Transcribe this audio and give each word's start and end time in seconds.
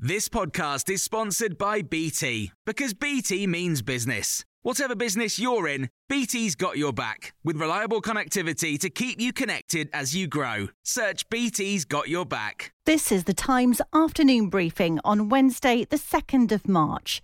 This 0.00 0.28
podcast 0.28 0.88
is 0.90 1.02
sponsored 1.02 1.58
by 1.58 1.82
BT 1.82 2.52
because 2.64 2.94
BT 2.94 3.48
means 3.48 3.82
business. 3.82 4.44
Whatever 4.62 4.94
business 4.94 5.40
you're 5.40 5.66
in, 5.66 5.90
BT's 6.08 6.54
got 6.54 6.78
your 6.78 6.92
back 6.92 7.34
with 7.42 7.56
reliable 7.56 8.00
connectivity 8.00 8.78
to 8.78 8.90
keep 8.90 9.20
you 9.20 9.32
connected 9.32 9.90
as 9.92 10.14
you 10.14 10.28
grow. 10.28 10.68
Search 10.84 11.28
BT's 11.30 11.84
got 11.84 12.08
your 12.08 12.24
back. 12.24 12.72
This 12.86 13.10
is 13.10 13.24
the 13.24 13.34
Times 13.34 13.80
afternoon 13.92 14.50
briefing 14.50 15.00
on 15.02 15.30
Wednesday, 15.30 15.84
the 15.84 15.96
2nd 15.96 16.52
of 16.52 16.68
March. 16.68 17.20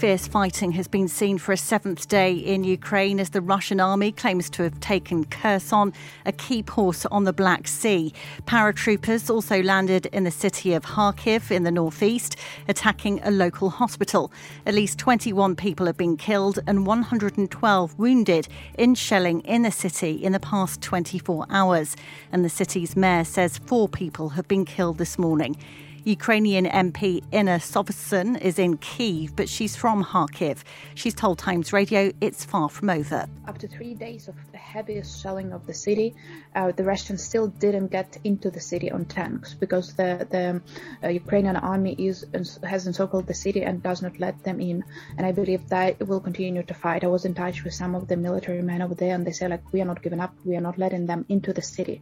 Fierce 0.00 0.26
fighting 0.26 0.72
has 0.72 0.88
been 0.88 1.08
seen 1.08 1.36
for 1.36 1.52
a 1.52 1.58
seventh 1.58 2.08
day 2.08 2.32
in 2.32 2.64
Ukraine 2.64 3.20
as 3.20 3.28
the 3.28 3.42
Russian 3.42 3.80
army 3.80 4.12
claims 4.12 4.48
to 4.48 4.62
have 4.62 4.80
taken 4.80 5.26
Kherson, 5.26 5.92
a 6.24 6.32
key 6.32 6.62
port 6.62 7.04
on 7.12 7.24
the 7.24 7.34
Black 7.34 7.68
Sea. 7.68 8.14
Paratroopers 8.46 9.28
also 9.28 9.62
landed 9.62 10.06
in 10.06 10.24
the 10.24 10.30
city 10.30 10.72
of 10.72 10.86
Kharkiv 10.86 11.50
in 11.50 11.64
the 11.64 11.70
northeast, 11.70 12.36
attacking 12.66 13.20
a 13.24 13.30
local 13.30 13.68
hospital. 13.68 14.32
At 14.64 14.72
least 14.72 14.98
21 14.98 15.54
people 15.56 15.84
have 15.84 15.98
been 15.98 16.16
killed 16.16 16.60
and 16.66 16.86
112 16.86 17.98
wounded 17.98 18.48
in 18.78 18.94
shelling 18.94 19.40
in 19.40 19.60
the 19.60 19.70
city 19.70 20.12
in 20.12 20.32
the 20.32 20.40
past 20.40 20.80
24 20.80 21.44
hours. 21.50 21.94
And 22.32 22.42
the 22.42 22.48
city's 22.48 22.96
mayor 22.96 23.24
says 23.24 23.58
four 23.58 23.86
people 23.86 24.30
have 24.30 24.48
been 24.48 24.64
killed 24.64 24.96
this 24.96 25.18
morning. 25.18 25.58
Ukrainian 26.04 26.64
MP 26.64 27.22
Inna 27.30 27.58
Sovsun 27.58 28.40
is 28.40 28.58
in 28.58 28.78
Kiev, 28.78 29.36
but 29.36 29.48
she's 29.48 29.76
from 29.76 30.02
Kharkiv. 30.04 30.62
She's 30.94 31.14
told 31.14 31.38
Times 31.38 31.72
Radio 31.72 32.12
it's 32.20 32.44
far 32.44 32.68
from 32.70 32.88
over. 32.88 33.28
After 33.46 33.66
three 33.66 33.94
days 33.94 34.26
of 34.28 34.34
the 34.52 34.58
heaviest 34.58 35.20
shelling 35.20 35.52
of 35.52 35.66
the 35.66 35.74
city, 35.74 36.14
uh, 36.54 36.72
the 36.72 36.84
Russians 36.84 37.22
still 37.22 37.48
didn't 37.48 37.88
get 37.88 38.18
into 38.24 38.50
the 38.50 38.60
city 38.60 38.90
on 38.90 39.04
tanks 39.04 39.52
because 39.54 39.94
the, 39.94 40.26
the 40.30 40.62
uh, 41.04 41.10
Ukrainian 41.10 41.56
army 41.56 41.94
is 41.98 42.26
has 42.64 42.86
encircled 42.86 43.26
the 43.26 43.34
city 43.34 43.62
and 43.62 43.82
does 43.82 44.00
not 44.00 44.18
let 44.18 44.42
them 44.44 44.60
in. 44.60 44.82
And 45.18 45.26
I 45.26 45.32
believe 45.32 45.68
that 45.68 46.00
will 46.06 46.20
continue 46.20 46.62
to 46.62 46.74
fight. 46.74 47.04
I 47.04 47.08
was 47.08 47.24
in 47.24 47.34
touch 47.34 47.62
with 47.64 47.74
some 47.74 47.94
of 47.94 48.08
the 48.08 48.16
military 48.16 48.62
men 48.62 48.80
over 48.80 48.94
there, 48.94 49.14
and 49.14 49.26
they 49.26 49.32
say 49.32 49.48
like 49.48 49.72
we 49.72 49.82
are 49.82 49.90
not 49.92 50.02
giving 50.02 50.20
up. 50.20 50.34
We 50.44 50.56
are 50.56 50.66
not 50.68 50.78
letting 50.78 51.06
them 51.06 51.26
into 51.28 51.52
the 51.52 51.62
city. 51.62 52.00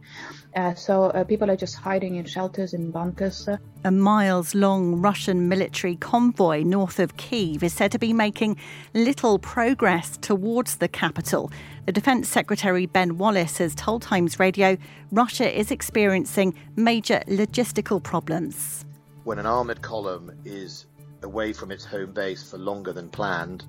Uh, 0.55 0.73
so 0.75 1.05
uh, 1.05 1.23
people 1.25 1.51
are 1.51 1.57
just 1.57 1.75
hiding 1.75 2.15
in 2.15 2.25
shelters 2.25 2.73
in 2.73 2.91
bunkers. 2.91 3.47
A 3.83 3.88
miles 3.91 4.53
long 4.55 5.01
Russian 5.01 5.47
military 5.47 5.95
convoy 5.95 6.63
north 6.63 6.99
of 6.99 7.17
Kiev 7.17 7.63
is 7.63 7.73
said 7.73 7.91
to 7.91 7.99
be 7.99 8.13
making 8.13 8.57
little 8.93 9.39
progress 9.39 10.17
towards 10.17 10.77
the 10.77 10.87
capital. 10.87 11.51
The 11.85 11.91
Defence 11.91 12.27
Secretary 12.27 12.85
Ben 12.85 13.17
Wallace 13.17 13.57
has 13.57 13.73
told 13.75 14.01
Times 14.01 14.39
Radio 14.39 14.77
Russia 15.11 15.49
is 15.49 15.71
experiencing 15.71 16.53
major 16.75 17.21
logistical 17.27 18.01
problems. 18.01 18.85
When 19.23 19.39
an 19.39 19.45
armoured 19.45 19.81
column 19.81 20.31
is 20.45 20.85
away 21.23 21.53
from 21.53 21.71
its 21.71 21.85
home 21.85 22.11
base 22.11 22.49
for 22.49 22.57
longer 22.57 22.93
than 22.93 23.09
planned, 23.09 23.65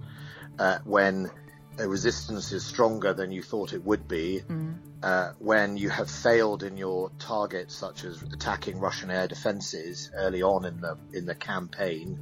uh, 0.58 0.78
when 0.84 1.30
a 1.78 1.88
resistance 1.88 2.52
is 2.52 2.64
stronger 2.64 3.12
than 3.12 3.32
you 3.32 3.42
thought 3.42 3.72
it 3.72 3.84
would 3.84 4.06
be, 4.06 4.42
mm. 4.48 4.74
uh, 5.02 5.32
when 5.38 5.76
you 5.76 5.88
have 5.88 6.10
failed 6.10 6.62
in 6.62 6.76
your 6.76 7.10
targets, 7.18 7.74
such 7.74 8.04
as 8.04 8.22
attacking 8.22 8.78
Russian 8.80 9.10
air 9.10 9.28
defences 9.28 10.10
early 10.14 10.42
on 10.42 10.64
in 10.64 10.80
the 10.80 10.98
in 11.12 11.26
the 11.26 11.34
campaign, 11.34 12.18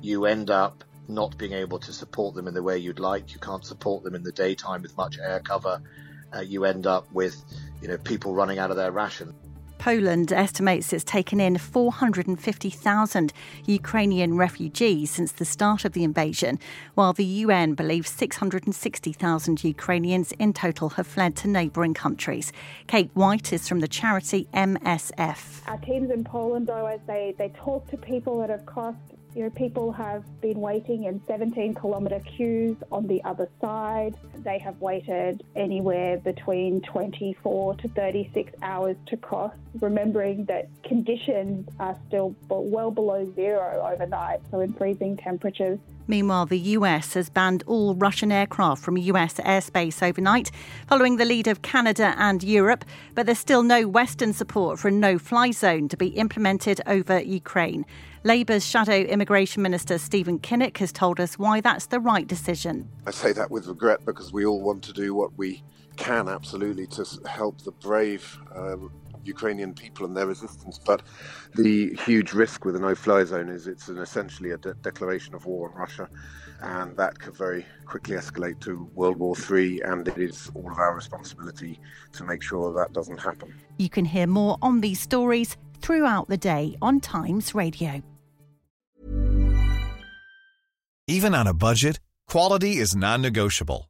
you 0.00 0.26
end 0.26 0.50
up 0.50 0.84
not 1.08 1.36
being 1.36 1.52
able 1.52 1.78
to 1.80 1.92
support 1.92 2.34
them 2.34 2.46
in 2.46 2.54
the 2.54 2.62
way 2.62 2.78
you'd 2.78 3.00
like. 3.00 3.32
You 3.32 3.40
can't 3.40 3.64
support 3.64 4.04
them 4.04 4.14
in 4.14 4.22
the 4.22 4.32
daytime 4.32 4.82
with 4.82 4.96
much 4.96 5.18
air 5.18 5.40
cover. 5.40 5.82
Uh, 6.34 6.40
you 6.40 6.64
end 6.64 6.86
up 6.86 7.10
with 7.12 7.36
you 7.82 7.88
know 7.88 7.98
people 7.98 8.34
running 8.34 8.58
out 8.58 8.70
of 8.70 8.76
their 8.76 8.92
ration. 8.92 9.34
Poland 9.80 10.30
estimates 10.30 10.92
it's 10.92 11.02
taken 11.02 11.40
in 11.40 11.56
450,000 11.56 13.32
Ukrainian 13.64 14.36
refugees 14.36 15.10
since 15.10 15.32
the 15.32 15.46
start 15.46 15.86
of 15.86 15.94
the 15.94 16.04
invasion, 16.04 16.58
while 16.96 17.14
the 17.14 17.24
UN 17.24 17.72
believes 17.72 18.10
660,000 18.10 19.64
Ukrainians 19.64 20.32
in 20.32 20.52
total 20.52 20.90
have 20.90 21.06
fled 21.06 21.34
to 21.36 21.48
neighbouring 21.48 21.94
countries. 21.94 22.52
Kate 22.88 23.10
White 23.14 23.54
is 23.54 23.66
from 23.66 23.80
the 23.80 23.88
charity 23.88 24.48
MSF. 24.52 25.66
Our 25.66 25.78
teams 25.78 26.10
in 26.10 26.24
Poland, 26.24 26.66
though, 26.66 26.84
as 26.84 27.00
they, 27.06 27.34
they 27.38 27.48
talk 27.48 27.88
to 27.88 27.96
people 27.96 28.38
that 28.40 28.50
have 28.50 28.66
crossed 28.66 29.14
you 29.34 29.44
know, 29.44 29.50
people 29.50 29.92
have 29.92 30.24
been 30.40 30.60
waiting 30.60 31.04
in 31.04 31.20
17 31.26 31.74
kilometre 31.74 32.20
queues 32.20 32.76
on 32.90 33.06
the 33.06 33.22
other 33.24 33.48
side. 33.60 34.16
They 34.38 34.58
have 34.58 34.80
waited 34.80 35.44
anywhere 35.54 36.18
between 36.18 36.80
24 36.80 37.76
to 37.76 37.88
36 37.88 38.52
hours 38.62 38.96
to 39.06 39.16
cross, 39.16 39.54
remembering 39.80 40.46
that 40.46 40.68
conditions 40.82 41.68
are 41.78 41.96
still 42.08 42.34
well 42.48 42.90
below 42.90 43.30
zero 43.34 43.88
overnight, 43.92 44.40
so 44.50 44.60
in 44.60 44.72
freezing 44.72 45.16
temperatures. 45.16 45.78
Meanwhile, 46.10 46.46
the 46.46 46.58
US 46.58 47.14
has 47.14 47.30
banned 47.30 47.62
all 47.68 47.94
Russian 47.94 48.32
aircraft 48.32 48.82
from 48.82 48.96
US 48.96 49.34
airspace 49.34 50.02
overnight, 50.02 50.50
following 50.88 51.18
the 51.18 51.24
lead 51.24 51.46
of 51.46 51.62
Canada 51.62 52.16
and 52.18 52.42
Europe. 52.42 52.84
But 53.14 53.26
there's 53.26 53.38
still 53.38 53.62
no 53.62 53.86
Western 53.86 54.32
support 54.32 54.80
for 54.80 54.88
a 54.88 54.90
no 54.90 55.20
fly 55.20 55.52
zone 55.52 55.88
to 55.88 55.96
be 55.96 56.08
implemented 56.08 56.80
over 56.88 57.20
Ukraine. 57.20 57.86
Labour's 58.24 58.66
Shadow 58.66 59.02
Immigration 59.02 59.62
Minister 59.62 59.98
Stephen 59.98 60.40
Kinnock 60.40 60.78
has 60.78 60.90
told 60.90 61.20
us 61.20 61.38
why 61.38 61.60
that's 61.60 61.86
the 61.86 62.00
right 62.00 62.26
decision. 62.26 62.88
I 63.06 63.12
say 63.12 63.32
that 63.34 63.52
with 63.52 63.68
regret 63.68 64.04
because 64.04 64.32
we 64.32 64.44
all 64.44 64.60
want 64.60 64.82
to 64.82 64.92
do 64.92 65.14
what 65.14 65.38
we 65.38 65.62
can, 65.96 66.28
absolutely, 66.28 66.88
to 66.88 67.06
help 67.28 67.62
the 67.62 67.70
brave 67.70 68.36
uh, 68.52 68.78
Ukrainian 69.24 69.74
people 69.74 70.06
and 70.06 70.16
their 70.16 70.26
resistance. 70.26 70.78
But 70.78 71.02
the 71.54 71.94
huge 72.06 72.32
risk 72.32 72.64
with 72.64 72.76
a 72.76 72.80
no-fly 72.80 73.24
zone 73.24 73.48
is 73.48 73.66
it's 73.66 73.88
an, 73.88 73.98
essentially 73.98 74.50
a 74.50 74.58
de- 74.58 74.74
declaration 74.74 75.34
of 75.34 75.46
war 75.46 75.70
on 75.70 75.76
Russia, 75.76 76.08
and 76.60 76.96
that 76.96 77.18
could 77.18 77.36
very 77.36 77.66
quickly 77.84 78.16
escalate 78.16 78.60
to 78.60 78.90
World 78.94 79.18
War 79.18 79.34
III. 79.50 79.82
And 79.82 80.08
it 80.08 80.18
is 80.18 80.50
all 80.54 80.70
of 80.70 80.78
our 80.78 80.94
responsibility 80.94 81.80
to 82.12 82.24
make 82.24 82.42
sure 82.42 82.72
that 82.72 82.92
doesn't 82.92 83.18
happen. 83.18 83.54
You 83.78 83.88
can 83.88 84.04
hear 84.04 84.26
more 84.26 84.58
on 84.62 84.80
these 84.80 85.00
stories 85.00 85.56
throughout 85.80 86.28
the 86.28 86.36
day 86.36 86.76
on 86.82 87.00
Times 87.00 87.54
Radio. 87.54 88.02
Even 91.08 91.34
on 91.34 91.48
a 91.48 91.54
budget, 91.54 91.98
quality 92.28 92.76
is 92.76 92.94
non-negotiable. 92.94 93.89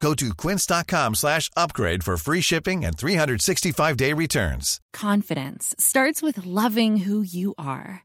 Go 0.00 0.14
to 0.14 0.34
quince.com 0.34 1.14
slash 1.14 1.50
upgrade 1.56 2.02
for 2.02 2.16
free 2.16 2.40
shipping 2.40 2.84
and 2.84 2.96
365-day 2.96 4.12
returns. 4.14 4.80
Confidence 4.92 5.74
starts 5.78 6.22
with 6.22 6.44
loving 6.46 6.98
who 6.98 7.20
you 7.22 7.54
are. 7.58 8.04